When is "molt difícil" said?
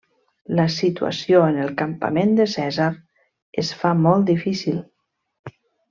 4.07-4.85